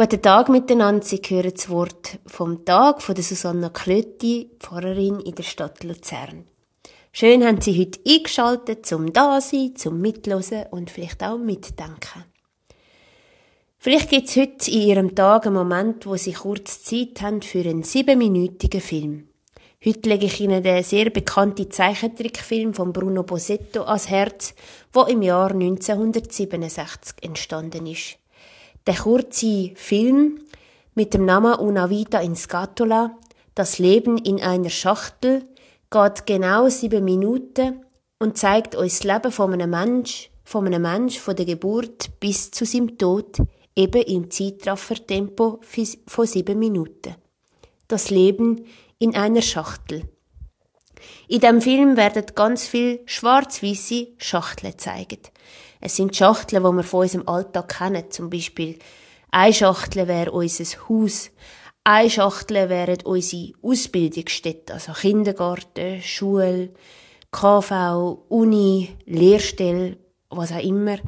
Guten 0.00 0.22
Tag 0.22 0.48
miteinander. 0.48 1.04
Sie 1.04 1.16
hören 1.16 1.50
das 1.52 1.68
Wort 1.70 2.20
vom 2.24 2.64
Tag 2.64 3.02
von 3.02 3.16
der 3.16 3.24
Susanna 3.24 3.68
Klötti, 3.68 4.48
Pfarrerin 4.60 5.18
in 5.18 5.34
der 5.34 5.42
Stadt 5.42 5.82
Luzern. 5.82 6.44
Schön 7.10 7.44
haben 7.44 7.60
Sie 7.60 7.76
heute 7.80 7.98
eingeschaltet 8.06 8.86
zum 8.86 9.12
Dasein, 9.12 9.74
zum 9.74 10.00
Mitlosen 10.00 10.66
und 10.70 10.92
vielleicht 10.92 11.24
auch 11.24 11.36
Mitdenken. 11.36 12.24
Vielleicht 13.76 14.10
gibt 14.10 14.28
es 14.28 14.36
heute 14.36 14.70
in 14.70 14.82
Ihrem 14.82 15.14
Tag 15.16 15.46
einen 15.46 15.56
Moment, 15.56 16.06
wo 16.06 16.14
Sie 16.14 16.32
kurz 16.32 16.84
Zeit 16.84 17.20
haben 17.20 17.42
für 17.42 17.68
einen 17.68 17.82
siebenminütigen 17.82 18.80
Film. 18.80 19.26
Heute 19.84 20.08
lege 20.10 20.26
ich 20.26 20.40
Ihnen 20.40 20.62
den 20.62 20.84
sehr 20.84 21.10
bekannten 21.10 21.72
Zeichentrickfilm 21.72 22.72
von 22.72 22.92
Bruno 22.92 23.24
Bosetto 23.24 23.82
ans 23.82 24.08
Herz, 24.08 24.54
der 24.94 25.08
im 25.08 25.22
Jahr 25.22 25.50
1967 25.50 27.16
entstanden 27.20 27.88
ist. 27.88 28.16
Der 28.88 28.96
kurze 28.96 29.72
Film 29.74 30.40
mit 30.94 31.12
dem 31.12 31.26
Namen 31.26 31.58
Una 31.58 31.90
Vita 31.90 32.20
in 32.20 32.34
Scatola, 32.34 33.18
das 33.54 33.78
Leben 33.78 34.16
in 34.16 34.40
einer 34.40 34.70
Schachtel, 34.70 35.44
geht 35.90 36.24
genau 36.24 36.70
sieben 36.70 37.04
Minuten 37.04 37.84
und 38.18 38.38
zeigt 38.38 38.74
uns 38.74 39.00
das 39.00 39.04
Leben 39.04 39.30
von 39.30 39.52
einem 39.52 39.68
Mensch, 39.68 40.30
von 40.42 40.66
einem 40.66 40.80
Mensch 40.80 41.18
von 41.18 41.36
der 41.36 41.44
Geburt 41.44 42.18
bis 42.18 42.50
zu 42.50 42.64
seinem 42.64 42.96
Tod, 42.96 43.36
eben 43.76 44.00
im 44.04 44.30
Zeitraffertempo 44.30 45.60
von 46.06 46.26
sieben 46.26 46.58
Minuten. 46.58 47.14
Das 47.88 48.08
Leben 48.08 48.64
in 48.98 49.14
einer 49.14 49.42
Schachtel. 49.42 50.04
In 51.28 51.40
dem 51.40 51.60
Film 51.60 51.98
werden 51.98 52.24
ganz 52.34 52.66
viel 52.66 53.00
schwarz-weiße 53.04 54.14
Schachteln 54.16 54.72
gezeigt. 54.72 55.30
Es 55.80 55.96
sind 55.96 56.16
Schachteln, 56.16 56.62
die 56.62 56.72
wir 56.72 56.82
von 56.82 57.00
unserem 57.00 57.28
Alltag 57.28 57.78
kennen. 57.78 58.10
Zum 58.10 58.30
Beispiel 58.30 58.78
eine 59.30 59.52
Schachtel 59.52 60.08
wäre 60.08 60.32
unser 60.32 60.64
Haus. 60.88 61.30
Eine 61.84 62.10
Schachtel 62.10 62.68
wären 62.68 62.98
unsere 63.04 63.52
Ausbildungsstätten, 63.62 64.74
also 64.74 64.92
Kindergarten, 64.92 66.02
Schule, 66.02 66.70
KV, 67.30 68.24
Uni, 68.28 68.96
Lehrstelle, 69.06 69.96
was 70.28 70.52
auch 70.52 70.62
immer. 70.62 70.98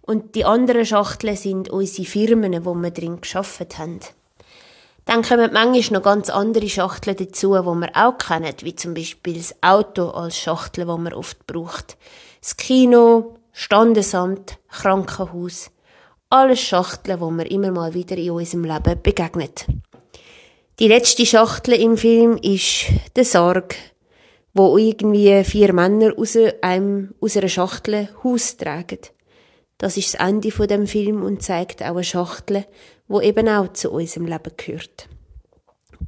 Und 0.00 0.34
die 0.34 0.44
anderen 0.44 0.86
Schachteln 0.86 1.36
sind 1.36 1.68
unsere 1.70 2.06
Firmen, 2.06 2.64
wo 2.64 2.74
wir 2.74 2.90
drin 2.90 3.20
geschafft 3.20 3.78
haben. 3.78 4.00
Dann 5.06 5.22
kommen 5.22 5.52
manchmal 5.52 6.00
noch 6.00 6.04
ganz 6.04 6.30
andere 6.30 6.68
Schachteln 6.68 7.16
dazu, 7.16 7.54
die 7.54 7.62
wir 7.62 7.90
auch 7.94 8.16
kennen, 8.16 8.54
wie 8.62 8.74
zum 8.74 8.94
Beispiel 8.94 9.34
das 9.34 9.54
Auto 9.62 10.08
als 10.10 10.38
Schachtel, 10.38 10.86
die 10.86 10.98
man 10.98 11.12
oft 11.12 11.46
braucht. 11.46 11.98
Das 12.40 12.56
Kino, 12.56 13.36
Standesamt, 13.56 14.58
Krankenhaus. 14.68 15.70
Alles 16.28 16.60
Schachteln, 16.60 17.20
wo 17.20 17.30
wir 17.30 17.48
immer 17.48 17.70
mal 17.70 17.94
wieder 17.94 18.16
in 18.16 18.32
unserem 18.32 18.64
Leben 18.64 19.00
begegnet. 19.00 19.66
Die 20.80 20.88
letzte 20.88 21.24
Schachtel 21.24 21.74
im 21.74 21.96
Film 21.96 22.36
ist 22.36 22.86
der 23.14 23.24
Sarg, 23.24 23.76
wo 24.54 24.76
irgendwie 24.76 25.44
vier 25.44 25.72
Männer 25.72 26.14
aus, 26.18 26.36
einem, 26.62 27.14
aus 27.20 27.36
einer 27.36 27.48
Schachtel 27.48 28.08
Haus 28.24 28.56
tragen. 28.56 28.98
Das 29.78 29.96
ist 29.96 30.14
das 30.14 30.20
Ende 30.20 30.50
von 30.50 30.66
dem 30.66 30.88
Film 30.88 31.22
und 31.22 31.40
zeigt 31.40 31.80
auch 31.80 31.94
eine 31.94 32.02
Schachtel, 32.02 32.66
wo 33.06 33.20
eben 33.20 33.48
auch 33.48 33.72
zu 33.72 33.92
unserem 33.92 34.26
Leben 34.26 34.50
gehört. 34.56 35.08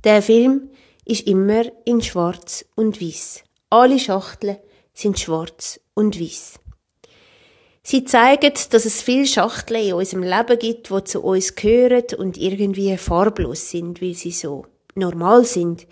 Der 0.03 0.21
Film 0.21 0.71
ist 1.05 1.29
immer 1.29 1.63
in 1.85 2.03
Schwarz 2.03 2.65
und 2.75 3.01
Weiß. 3.01 3.45
Alle 3.71 4.01
Schachteln 4.01 4.57
sind 4.95 5.21
schwarz 5.21 5.79
und 5.95 6.21
Weiß. 6.21 6.59
Sie 7.89 8.03
zeigen, 8.03 8.53
dass 8.71 8.85
es 8.85 9.01
viele 9.01 9.29
Schachteln 9.29 9.81
in 9.81 9.93
unserem 9.93 10.25
Leben 10.25 10.59
gibt, 10.59 10.91
die 10.91 11.05
zu 11.05 11.23
uns 11.23 11.55
gehören 11.55 12.03
und 12.19 12.37
irgendwie 12.37 12.97
farblos 12.97 13.71
sind, 13.71 14.03
weil 14.03 14.15
sie 14.15 14.33
so 14.33 14.67
normal 14.97 15.45
sind. 15.45 15.87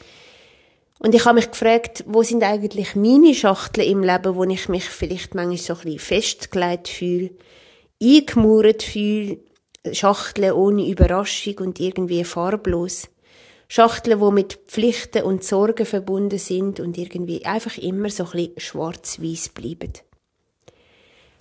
Und 0.98 1.14
ich 1.14 1.24
habe 1.24 1.36
mich 1.36 1.52
gefragt, 1.52 2.02
wo 2.08 2.24
sind 2.24 2.42
eigentlich 2.42 2.96
meine 2.96 3.32
Schachteln 3.32 3.88
im 3.88 4.02
Leben, 4.02 4.34
wo 4.34 4.42
ich 4.42 4.68
mich 4.68 4.86
vielleicht 4.86 5.36
manchmal 5.36 5.56
so 5.56 5.74
ein 5.74 5.82
bisschen 5.82 5.98
festgelegt 6.00 6.88
fühle, 6.88 7.30
eingemauert 8.02 8.82
fühle, 8.82 9.38
Schachteln 9.92 10.50
ohne 10.50 10.88
Überraschung 10.88 11.58
und 11.58 11.78
irgendwie 11.78 12.24
farblos. 12.24 13.08
Schachteln, 13.68 14.18
die 14.18 14.32
mit 14.32 14.54
Pflichten 14.66 15.22
und 15.22 15.44
Sorgen 15.44 15.86
verbunden 15.86 16.40
sind 16.40 16.80
und 16.80 16.98
irgendwie 16.98 17.44
einfach 17.44 17.78
immer 17.78 18.10
so 18.10 18.24
ein 18.24 18.30
bisschen 18.32 18.58
schwarz-weiß 18.58 19.50
bleiben. 19.50 19.92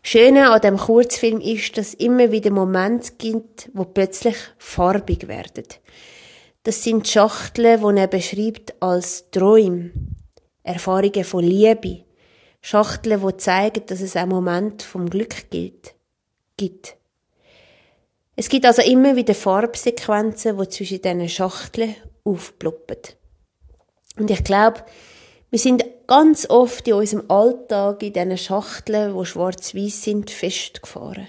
Schöne 0.06 0.52
an 0.52 0.60
dem 0.60 0.78
Kurzfilm 0.78 1.40
ist, 1.40 1.78
dass 1.78 1.88
es 1.88 1.94
immer 1.94 2.30
wieder 2.32 2.52
Momente 2.52 3.14
gibt, 3.18 3.70
wo 3.74 3.86
plötzlich 3.86 4.36
farbig 4.58 5.30
werden. 5.30 5.64
Das 6.64 6.84
sind 6.84 7.08
Schachteln, 7.08 7.82
die 7.82 8.02
er 8.02 8.08
beschreibt 8.08 8.76
als 8.82 9.32
Träume, 9.32 9.92
Erfahrungen 10.64 11.24
von 11.24 11.44
Liebe, 11.44 12.04
Schachteln, 12.62 13.26
die 13.26 13.38
zeigen, 13.38 13.86
dass 13.86 14.02
es 14.02 14.18
auch 14.18 14.26
Momente 14.26 14.86
vom 14.86 15.10
Glück 15.10 15.50
gilt, 15.50 15.96
gibt. 16.58 16.98
Es 18.36 18.50
gibt 18.50 18.66
also 18.66 18.82
immer 18.82 19.16
wieder 19.16 19.34
Farbsequenzen, 19.34 20.58
die 20.58 20.68
zwischen 20.68 21.02
diesen 21.02 21.30
Schachteln 21.30 21.96
aufploppen. 22.26 22.98
Und 24.18 24.30
ich 24.30 24.44
glaube, 24.44 24.84
wir 25.50 25.60
sind 25.60 25.86
ganz 26.08 26.50
oft 26.50 26.88
in 26.88 26.96
unserem 26.96 27.30
Alltag 27.30 28.04
in 28.04 28.14
diesen 28.14 28.38
Schachteln, 28.38 29.18
die 29.18 29.26
schwarz-weiß 29.26 30.04
sind, 30.04 30.32
festgefahren. 30.32 31.28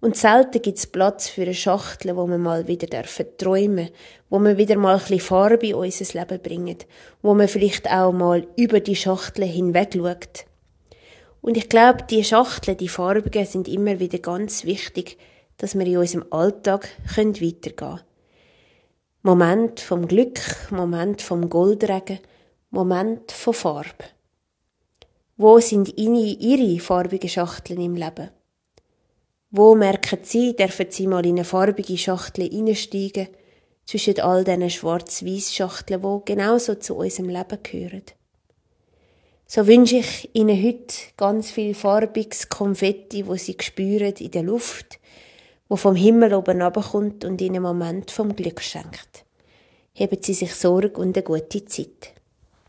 Und 0.00 0.16
selten 0.16 0.60
gibt 0.60 0.78
es 0.78 0.88
Platz 0.88 1.28
für 1.28 1.42
eine 1.42 1.54
Schachtel, 1.54 2.16
wo 2.16 2.26
wir 2.26 2.38
mal 2.38 2.66
wieder 2.66 2.88
dürfen 2.88 3.26
träumen, 3.38 3.90
wo 4.30 4.40
wir 4.40 4.58
wieder 4.58 4.76
mal 4.76 4.94
ein 4.94 4.98
bisschen 4.98 5.20
Farbe 5.20 5.68
in 5.68 5.74
unser 5.74 6.18
Leben 6.18 6.42
bringen, 6.42 6.78
wo 7.22 7.34
man 7.34 7.46
vielleicht 7.46 7.88
auch 7.88 8.12
mal 8.12 8.46
über 8.56 8.80
die 8.80 8.96
Schachtel 8.96 9.44
hinweg 9.44 9.94
schaut. 9.94 10.46
Und 11.40 11.56
ich 11.56 11.68
glaube, 11.68 12.04
die 12.10 12.24
Schachteln, 12.24 12.76
die 12.76 12.88
Farbigen, 12.88 13.46
sind 13.46 13.68
immer 13.68 14.00
wieder 14.00 14.18
ganz 14.18 14.64
wichtig, 14.64 15.18
dass 15.58 15.78
wir 15.78 15.86
in 15.86 15.98
unserem 15.98 16.24
Alltag 16.30 16.88
weitergehen 17.16 17.76
können. 17.76 18.00
Moment 19.22 19.78
vom 19.78 20.08
Glück, 20.08 20.40
Moment 20.70 21.22
vom 21.22 21.48
Goldregen, 21.48 22.18
Moment 22.74 23.30
von 23.32 23.52
Farbe. 23.52 24.06
Wo 25.36 25.60
sind 25.60 25.92
Ihre 25.98 26.80
farbigen 26.80 27.28
Schachteln 27.28 27.82
im 27.82 27.96
Leben? 27.96 28.30
Wo 29.50 29.74
merken 29.74 30.20
Sie, 30.22 30.56
dürfen 30.56 30.86
Sie 30.88 31.06
mal 31.06 31.26
in 31.26 31.32
eine 31.32 31.44
farbige 31.44 31.98
Schachtel 31.98 32.48
hineinsteigen, 32.48 33.28
zwischen 33.84 34.18
all 34.20 34.44
diesen 34.44 34.70
schwarz-weiß 34.70 35.54
Schachteln, 35.54 36.00
die 36.00 36.32
genauso 36.32 36.76
zu 36.76 36.96
unserem 36.96 37.28
Leben 37.28 37.58
gehören? 37.62 38.04
So 39.46 39.66
wünsche 39.66 39.96
ich 39.96 40.30
Ihnen 40.32 40.56
heute 40.64 40.94
ganz 41.18 41.50
viel 41.50 41.74
farbiges 41.74 42.48
Konfetti, 42.48 43.26
wo 43.26 43.36
Sie 43.36 43.54
spüren 43.60 44.14
in 44.14 44.30
der 44.30 44.44
Luft, 44.44 44.98
wo 45.68 45.76
vom 45.76 45.94
Himmel 45.94 46.32
oben 46.32 46.62
runterkommt 46.62 47.26
und 47.26 47.38
Ihnen 47.42 47.56
einen 47.56 47.64
Moment 47.64 48.10
vom 48.10 48.34
Glück 48.34 48.62
schenkt. 48.62 49.26
Heben 49.92 50.22
Sie 50.22 50.32
sich 50.32 50.54
Sorge 50.54 50.98
und 50.98 51.18
eine 51.18 51.22
gute 51.22 51.66
Zeit. 51.66 52.14